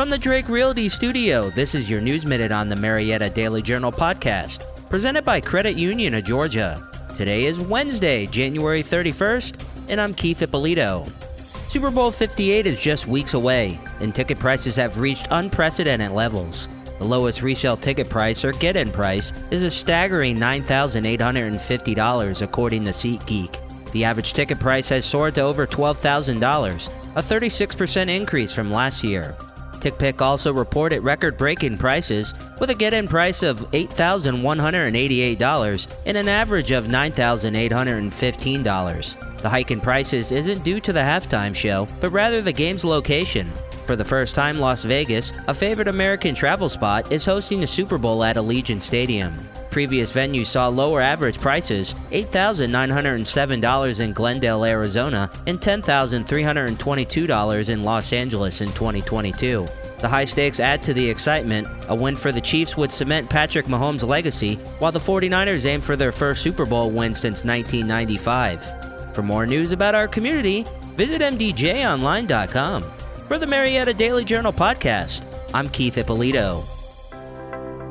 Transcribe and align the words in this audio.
From 0.00 0.08
the 0.08 0.16
Drake 0.16 0.48
Realty 0.48 0.88
Studio, 0.88 1.50
this 1.50 1.74
is 1.74 1.90
your 1.90 2.00
News 2.00 2.26
Minute 2.26 2.52
on 2.52 2.70
the 2.70 2.76
Marietta 2.76 3.28
Daily 3.28 3.60
Journal 3.60 3.92
podcast, 3.92 4.64
presented 4.88 5.26
by 5.26 5.42
Credit 5.42 5.76
Union 5.76 6.14
of 6.14 6.24
Georgia. 6.24 6.74
Today 7.18 7.44
is 7.44 7.60
Wednesday, 7.60 8.24
January 8.24 8.82
31st, 8.82 9.90
and 9.90 10.00
I'm 10.00 10.14
Keith 10.14 10.40
Ippolito. 10.40 11.04
Super 11.36 11.90
Bowl 11.90 12.10
58 12.10 12.66
is 12.66 12.80
just 12.80 13.08
weeks 13.08 13.34
away, 13.34 13.78
and 14.00 14.14
ticket 14.14 14.38
prices 14.38 14.74
have 14.76 14.96
reached 14.96 15.28
unprecedented 15.32 16.12
levels. 16.12 16.66
The 16.96 17.04
lowest 17.04 17.42
resale 17.42 17.76
ticket 17.76 18.08
price, 18.08 18.42
or 18.42 18.52
get 18.52 18.76
in 18.76 18.90
price, 18.90 19.34
is 19.50 19.64
a 19.64 19.70
staggering 19.70 20.38
$9,850, 20.38 22.40
according 22.40 22.86
to 22.86 22.92
SeatGeek. 22.92 23.92
The 23.92 24.04
average 24.04 24.32
ticket 24.32 24.58
price 24.58 24.88
has 24.88 25.04
soared 25.04 25.34
to 25.34 25.42
over 25.42 25.66
$12,000, 25.66 26.88
a 27.16 27.22
36% 27.22 28.08
increase 28.08 28.50
from 28.50 28.70
last 28.70 29.04
year. 29.04 29.36
TickPick 29.80 30.20
also 30.20 30.52
reported 30.52 31.00
record 31.00 31.38
breaking 31.38 31.78
prices 31.78 32.34
with 32.60 32.70
a 32.70 32.74
get 32.74 32.92
in 32.92 33.08
price 33.08 33.42
of 33.42 33.60
$8,188 33.70 35.96
and 36.06 36.16
an 36.16 36.28
average 36.28 36.70
of 36.70 36.84
$9,815. 36.84 39.38
The 39.38 39.48
hike 39.48 39.70
in 39.70 39.80
prices 39.80 40.32
isn't 40.32 40.62
due 40.62 40.80
to 40.80 40.92
the 40.92 41.00
halftime 41.00 41.54
show, 41.54 41.88
but 42.00 42.10
rather 42.10 42.42
the 42.42 42.52
game's 42.52 42.84
location. 42.84 43.50
For 43.86 43.96
the 43.96 44.04
first 44.04 44.34
time, 44.34 44.58
Las 44.58 44.84
Vegas, 44.84 45.32
a 45.48 45.54
favorite 45.54 45.88
American 45.88 46.34
travel 46.34 46.68
spot, 46.68 47.10
is 47.10 47.24
hosting 47.24 47.60
the 47.60 47.66
Super 47.66 47.96
Bowl 47.98 48.22
at 48.22 48.36
Allegiant 48.36 48.82
Stadium. 48.82 49.34
Previous 49.70 50.12
venues 50.12 50.46
saw 50.46 50.68
lower 50.68 51.00
average 51.00 51.40
prices 51.40 51.94
$8,907 52.10 54.00
in 54.00 54.12
Glendale, 54.12 54.64
Arizona, 54.64 55.30
and 55.46 55.60
$10,322 55.60 57.68
in 57.68 57.82
Los 57.82 58.12
Angeles 58.12 58.60
in 58.60 58.68
2022. 58.68 59.66
The 59.98 60.08
high 60.08 60.24
stakes 60.24 60.60
add 60.60 60.80
to 60.82 60.94
the 60.94 61.08
excitement. 61.08 61.68
A 61.88 61.94
win 61.94 62.16
for 62.16 62.32
the 62.32 62.40
Chiefs 62.40 62.76
would 62.76 62.90
cement 62.90 63.28
Patrick 63.28 63.66
Mahomes' 63.66 64.06
legacy, 64.06 64.54
while 64.78 64.92
the 64.92 64.98
49ers 64.98 65.66
aim 65.66 65.82
for 65.82 65.94
their 65.94 66.12
first 66.12 66.42
Super 66.42 66.64
Bowl 66.64 66.90
win 66.90 67.14
since 67.14 67.44
1995. 67.44 69.14
For 69.14 69.22
more 69.22 69.46
news 69.46 69.72
about 69.72 69.94
our 69.94 70.08
community, 70.08 70.64
visit 70.96 71.20
MDJOnline.com. 71.20 72.82
For 73.28 73.38
the 73.38 73.46
Marietta 73.46 73.94
Daily 73.94 74.24
Journal 74.24 74.52
podcast, 74.52 75.22
I'm 75.52 75.68
Keith 75.68 75.98
Ippolito. 75.98 76.64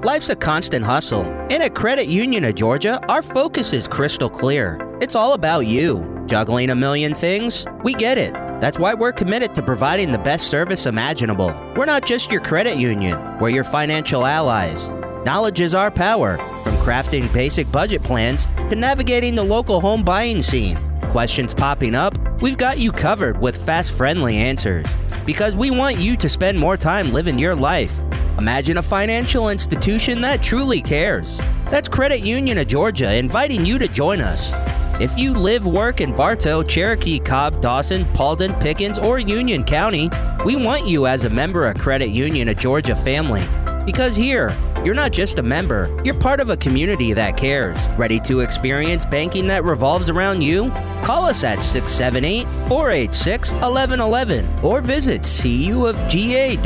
Life's 0.04 0.30
a 0.30 0.36
constant 0.36 0.86
hustle, 0.86 1.26
and 1.50 1.62
at 1.62 1.76
Credit 1.76 2.08
Union 2.08 2.46
of 2.46 2.56
Georgia, 2.56 3.06
our 3.10 3.22
focus 3.22 3.74
is 3.74 3.86
crystal 3.86 4.30
clear. 4.30 4.80
It's 5.02 5.14
all 5.14 5.34
about 5.34 5.68
you. 5.68 6.24
Juggling 6.26 6.70
a 6.70 6.76
million 6.76 7.14
things? 7.14 7.66
We 7.84 7.96
get 7.96 8.18
it. 8.18 8.34
That's 8.62 8.80
why 8.80 8.94
we're 8.94 9.12
committed 9.12 9.54
to 9.56 9.62
providing 9.62 10.14
the 10.14 10.18
best 10.18 10.48
service 10.48 10.86
imaginable. 10.86 11.48
We're 11.76 11.84
not 11.84 12.06
just 12.06 12.32
your 12.32 12.40
credit 12.40 12.78
union, 12.78 13.20
we're 13.40 13.50
your 13.50 13.66
financial 13.66 14.26
allies. 14.26 14.82
Knowledge 15.26 15.60
is 15.60 15.76
our 15.76 15.92
power, 15.92 16.38
from 16.64 16.76
crafting 16.78 17.32
basic 17.34 17.70
budget 17.70 18.02
plans 18.02 18.46
to 18.70 18.78
navigating 18.78 19.36
the 19.36 19.44
local 19.44 19.82
home 19.82 20.06
buying 20.06 20.42
scene. 20.42 20.78
Questions 21.10 21.54
popping 21.54 21.94
up? 21.94 22.18
We've 22.42 22.56
got 22.56 22.80
you 22.80 22.94
covered 22.94 23.42
with 23.42 23.66
fast, 23.66 23.92
friendly 23.92 24.38
answers. 24.38 24.86
Because 25.26 25.58
we 25.58 25.72
want 25.72 25.98
you 25.98 26.16
to 26.16 26.30
spend 26.30 26.58
more 26.58 26.78
time 26.78 27.12
living 27.12 27.38
your 27.38 27.54
life. 27.54 28.00
Imagine 28.38 28.78
a 28.78 28.82
financial 28.82 29.50
institution 29.50 30.22
that 30.22 30.42
truly 30.42 30.82
cares. 30.82 31.38
That's 31.68 31.90
Credit 31.90 32.22
Union 32.22 32.58
of 32.58 32.68
Georgia 32.68 33.14
inviting 33.14 33.66
you 33.66 33.78
to 33.80 33.88
join 33.88 34.22
us. 34.22 34.54
If 35.02 35.18
you 35.18 35.34
live, 35.34 35.66
work 35.66 36.02
in 36.02 36.14
Bartow, 36.14 36.62
Cherokee, 36.62 37.20
Cobb, 37.20 37.62
Dawson, 37.62 38.06
Paulding, 38.14 38.54
Pickens, 38.56 39.00
or 39.00 39.18
Union 39.18 39.64
County, 39.64 40.10
we 40.46 40.56
want 40.58 40.86
you 40.86 41.08
as 41.08 41.24
a 41.24 41.30
member 41.30 41.68
of 41.68 41.78
Credit 41.78 42.10
Union 42.10 42.50
of 42.50 42.60
Georgia 42.60 42.96
family. 42.96 43.44
Because 43.86 44.16
here, 44.16 44.50
you're 44.86 44.94
not 44.94 45.12
just 45.12 45.40
a 45.40 45.44
member, 45.44 45.96
you're 46.04 46.14
part 46.14 46.40
of 46.40 46.50
a 46.50 46.58
community 46.58 47.14
that 47.14 47.38
cares. 47.38 47.78
Ready 47.98 48.20
to 48.22 48.40
experience 48.42 49.06
banking 49.06 49.48
that 49.48 49.64
revolves 49.64 50.10
around 50.10 50.42
you? 50.42 50.70
Call 51.04 51.26
us 51.26 51.44
at 51.44 51.64
678 51.64 52.46
486 52.68 53.52
1111 53.54 54.60
or 54.64 54.82
visit 54.82 55.22
cuofga.org. 55.22 56.60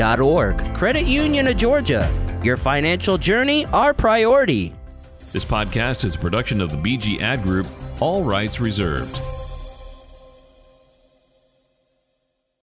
Credit 0.76 1.06
Union 1.06 1.48
of 1.48 1.58
Georgia. 1.58 2.40
Your 2.44 2.58
financial 2.58 3.18
journey, 3.18 3.66
our 3.68 3.94
priority. 3.94 4.74
This 5.32 5.46
podcast 5.46 6.04
is 6.04 6.16
a 6.16 6.20
production 6.20 6.62
of 6.62 6.70
the 6.70 6.78
BG 6.78 7.22
Ad 7.22 7.44
Group, 7.44 7.68
all 8.00 8.24
rights 8.24 8.60
reserved. 8.60 9.18